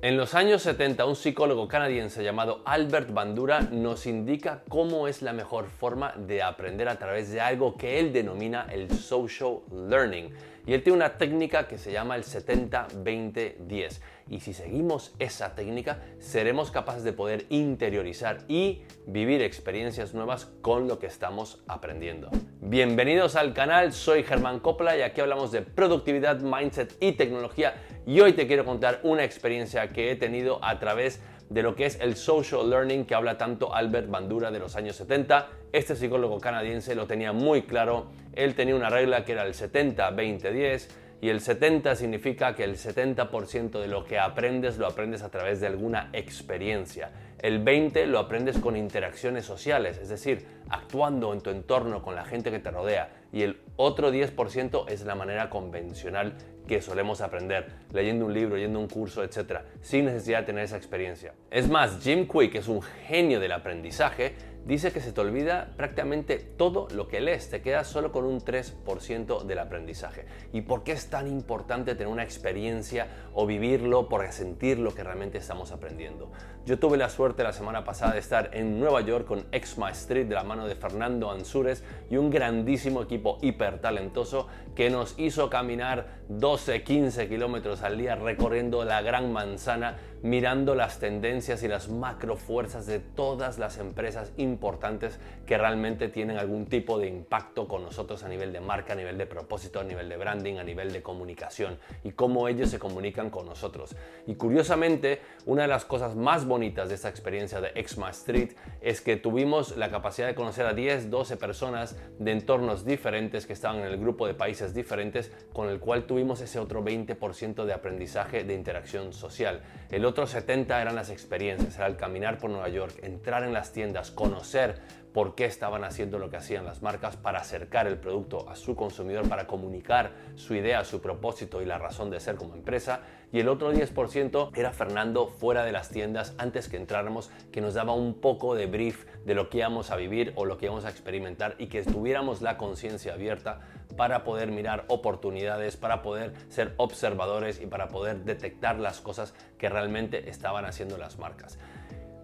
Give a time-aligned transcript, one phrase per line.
[0.00, 5.32] En los años 70, un psicólogo canadiense llamado Albert Bandura nos indica cómo es la
[5.32, 10.32] mejor forma de aprender a través de algo que él denomina el social learning.
[10.68, 14.00] Y él tiene una técnica que se llama el 70-20-10.
[14.28, 20.86] Y si seguimos esa técnica, seremos capaces de poder interiorizar y vivir experiencias nuevas con
[20.86, 22.28] lo que estamos aprendiendo.
[22.60, 27.82] Bienvenidos al canal, soy Germán Copla y aquí hablamos de productividad, mindset y tecnología.
[28.04, 31.86] Y hoy te quiero contar una experiencia que he tenido a través de lo que
[31.86, 35.48] es el social learning que habla tanto Albert Bandura de los años 70.
[35.72, 38.10] Este psicólogo canadiense lo tenía muy claro.
[38.38, 40.86] Él tenía una regla que era el 70-20-10
[41.20, 45.60] y el 70 significa que el 70% de lo que aprendes lo aprendes a través
[45.60, 47.10] de alguna experiencia.
[47.40, 52.24] El 20 lo aprendes con interacciones sociales, es decir, actuando en tu entorno con la
[52.24, 53.10] gente que te rodea.
[53.32, 56.34] Y el otro 10% es la manera convencional
[56.68, 60.76] que solemos aprender, leyendo un libro, yendo un curso, etc., sin necesidad de tener esa
[60.76, 61.32] experiencia.
[61.50, 64.36] Es más, Jim Quick es un genio del aprendizaje,
[64.68, 68.42] dice que se te olvida prácticamente todo lo que lees, te quedas solo con un
[68.42, 70.26] 3% del aprendizaje.
[70.52, 75.02] ¿Y por qué es tan importante tener una experiencia o vivirlo por sentir lo que
[75.02, 76.30] realmente estamos aprendiendo?
[76.66, 80.26] Yo tuve la suerte la semana pasada de estar en Nueva York con Exma Street
[80.26, 85.48] de la mano de Fernando Ansures y un grandísimo equipo hiper talentoso que nos hizo
[85.48, 91.88] caminar 12, 15 kilómetros al día recorriendo la gran manzana mirando las tendencias y las
[91.88, 97.82] macro fuerzas de todas las empresas importantes que realmente tienen algún tipo de impacto con
[97.82, 100.92] nosotros a nivel de marca, a nivel de propósito, a nivel de branding, a nivel
[100.92, 103.96] de comunicación y cómo ellos se comunican con nosotros.
[104.26, 109.00] Y curiosamente, una de las cosas más bonitas de esta experiencia de Exma Street es
[109.00, 113.78] que tuvimos la capacidad de conocer a 10, 12 personas de entornos diferentes que estaban
[113.80, 118.44] en el grupo de países diferentes con el cual tuvimos ese otro 20% de aprendizaje
[118.44, 119.62] de interacción social.
[120.08, 124.10] Otros 70 eran las experiencias, era el caminar por Nueva York, entrar en las tiendas,
[124.10, 124.80] conocer
[125.12, 128.74] por qué estaban haciendo lo que hacían las marcas para acercar el producto a su
[128.74, 133.00] consumidor, para comunicar su idea, su propósito y la razón de ser como empresa.
[133.32, 137.74] Y el otro 10% era Fernando fuera de las tiendas antes que entráramos, que nos
[137.74, 140.84] daba un poco de brief de lo que íbamos a vivir o lo que íbamos
[140.84, 143.60] a experimentar y que tuviéramos la conciencia abierta
[143.98, 149.68] para poder mirar oportunidades, para poder ser observadores y para poder detectar las cosas que
[149.68, 151.58] realmente estaban haciendo las marcas.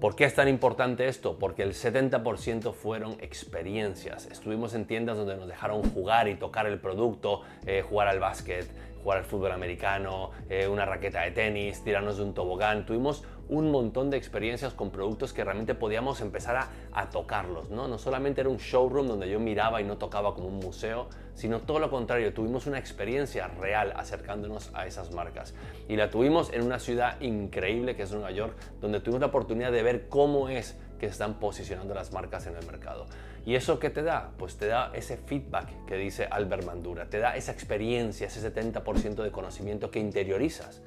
[0.00, 1.38] ¿Por qué es tan importante esto?
[1.38, 4.26] Porque el 70% fueron experiencias.
[4.26, 8.66] Estuvimos en tiendas donde nos dejaron jugar y tocar el producto, eh, jugar al básquet,
[9.04, 12.84] jugar al fútbol americano, eh, una raqueta de tenis, tirarnos de un tobogán.
[12.84, 17.88] Tuvimos un montón de experiencias con productos que realmente podíamos empezar a, tocarlos, ¿no?
[17.88, 21.60] No solamente era un showroom donde yo miraba y no tocaba como un museo, sino
[21.60, 25.54] todo lo contrario, tuvimos una experiencia real acercándonos a esas marcas.
[25.88, 29.72] Y la tuvimos en una ciudad increíble que es Nueva York, donde tuvimos la oportunidad
[29.72, 33.06] de ver cómo es que están posicionando las marcas en el mercado.
[33.44, 34.30] ¿Y eso qué te da?
[34.38, 39.22] Pues te da ese feedback que dice Albert Mandura, te da esa experiencia, ese 70%
[39.22, 40.82] de conocimiento que interiorizas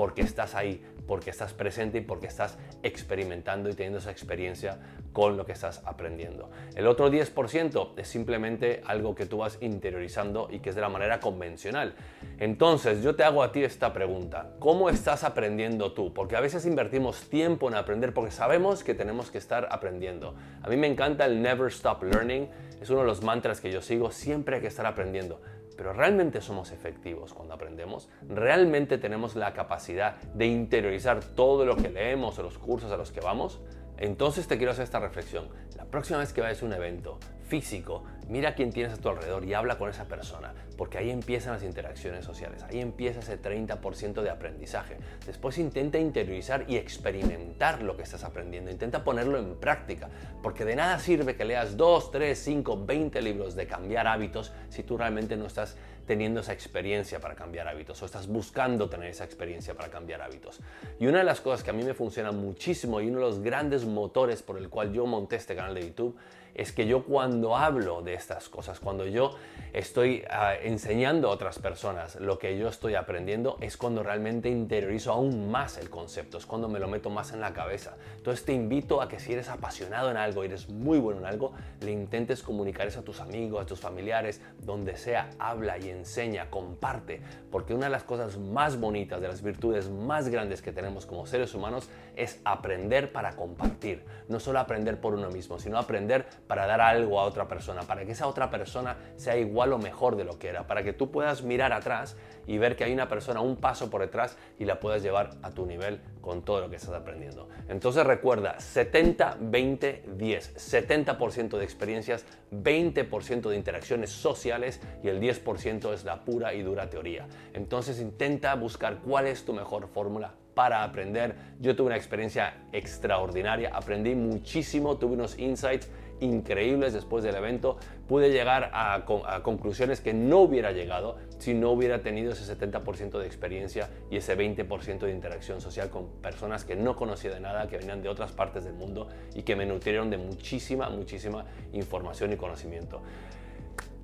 [0.00, 4.78] porque estás ahí, porque estás presente y porque estás experimentando y teniendo esa experiencia
[5.12, 6.50] con lo que estás aprendiendo.
[6.74, 10.88] El otro 10% es simplemente algo que tú vas interiorizando y que es de la
[10.88, 11.92] manera convencional.
[12.38, 14.54] Entonces, yo te hago a ti esta pregunta.
[14.58, 16.14] ¿Cómo estás aprendiendo tú?
[16.14, 20.34] Porque a veces invertimos tiempo en aprender porque sabemos que tenemos que estar aprendiendo.
[20.62, 22.48] A mí me encanta el Never Stop Learning.
[22.80, 24.10] Es uno de los mantras que yo sigo.
[24.12, 25.42] Siempre hay que estar aprendiendo
[25.80, 31.88] pero realmente somos efectivos cuando aprendemos, realmente tenemos la capacidad de interiorizar todo lo que
[31.88, 33.62] leemos o los cursos a los que vamos,
[34.00, 35.48] entonces te quiero hacer esta reflexión.
[35.76, 37.18] La próxima vez que vayas a un evento
[37.50, 41.52] físico, mira quién tienes a tu alrededor y habla con esa persona, porque ahí empiezan
[41.52, 44.96] las interacciones sociales, ahí empieza ese 30% de aprendizaje.
[45.26, 50.08] Después intenta interiorizar y experimentar lo que estás aprendiendo, intenta ponerlo en práctica,
[50.42, 54.82] porque de nada sirve que leas 2, 3, 5, 20 libros de cambiar hábitos si
[54.82, 55.76] tú realmente no estás
[56.10, 60.58] teniendo esa experiencia para cambiar hábitos o estás buscando tener esa experiencia para cambiar hábitos.
[60.98, 63.38] Y una de las cosas que a mí me funciona muchísimo y uno de los
[63.38, 66.16] grandes motores por el cual yo monté este canal de YouTube
[66.54, 69.34] es que yo cuando hablo de estas cosas, cuando yo
[69.72, 75.12] estoy uh, enseñando a otras personas lo que yo estoy aprendiendo, es cuando realmente interiorizo
[75.12, 77.96] aún más el concepto, es cuando me lo meto más en la cabeza.
[78.16, 81.52] Entonces te invito a que si eres apasionado en algo, eres muy bueno en algo,
[81.80, 86.50] le intentes comunicar eso a tus amigos, a tus familiares, donde sea, habla y enseña,
[86.50, 87.20] comparte,
[87.50, 91.26] porque una de las cosas más bonitas, de las virtudes más grandes que tenemos como
[91.26, 96.66] seres humanos es aprender para compartir, no solo aprender por uno mismo, sino aprender para
[96.66, 100.24] dar algo a otra persona, para que esa otra persona sea igual o mejor de
[100.24, 102.16] lo que era, para que tú puedas mirar atrás
[102.48, 105.52] y ver que hay una persona un paso por detrás y la puedas llevar a
[105.52, 107.48] tu nivel con todo lo que estás aprendiendo.
[107.68, 115.94] Entonces recuerda, 70, 20, 10, 70% de experiencias, 20% de interacciones sociales y el 10%
[115.94, 117.28] es la pura y dura teoría.
[117.54, 121.34] Entonces intenta buscar cuál es tu mejor fórmula para aprender.
[121.60, 125.88] Yo tuve una experiencia extraordinaria, aprendí muchísimo, tuve unos insights
[126.20, 127.78] increíbles después del evento.
[128.08, 129.04] Pude llegar a,
[129.42, 134.36] conclusiones que no hubiera llegado si no hubiera tenido ese 70% de experiencia y ese
[134.36, 138.32] 20% de interacción social con personas que no conocía de nada, que venían de otras
[138.32, 143.00] partes del mundo y que me nutrieron de muchísima, muchísima información y conocimiento.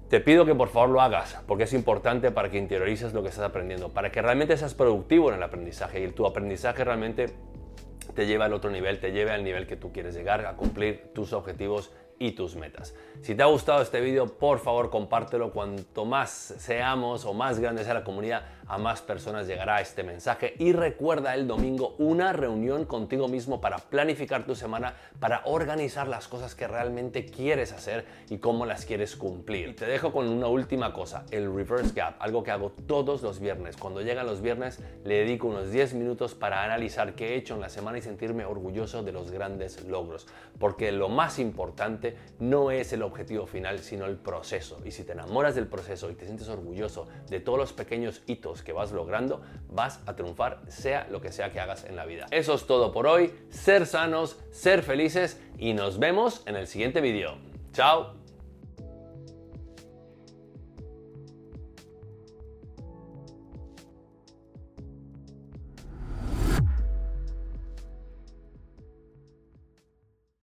[0.09, 3.29] Te pido que por favor lo hagas, porque es importante para que interiorices lo que
[3.29, 7.35] estás aprendiendo, para que realmente seas productivo en el aprendizaje y tu aprendizaje realmente
[8.15, 11.11] te lleve al otro nivel, te lleve al nivel que tú quieres llegar, a cumplir
[11.13, 12.95] tus objetivos y tus metas.
[13.21, 15.51] Si te ha gustado este vídeo, por favor compártelo.
[15.51, 20.55] Cuanto más seamos o más grande sea la comunidad, a más personas llegará este mensaje.
[20.59, 26.29] Y recuerda el domingo una reunión contigo mismo para planificar tu semana, para organizar las
[26.29, 29.71] cosas que realmente quieres hacer y cómo las quieres cumplir.
[29.71, 33.41] Y te dejo con una última cosa, el reverse gap, algo que hago todos los
[33.41, 33.77] viernes.
[33.77, 37.61] Cuando llegan los viernes, le dedico unos 10 minutos para analizar qué he hecho en
[37.61, 40.27] la semana y sentirme orgulloso de los grandes logros.
[40.59, 44.79] Porque lo más importante no es el objetivo final, sino el proceso.
[44.85, 48.56] Y si te enamoras del proceso y te sientes orgulloso de todos los pequeños hitos
[48.63, 52.27] que vas logrando, vas a triunfar, sea lo que sea que hagas en la vida.
[52.31, 53.33] Eso es todo por hoy.
[53.51, 57.37] Ser sanos, ser felices y nos vemos en el siguiente vídeo.
[57.73, 58.26] Chao.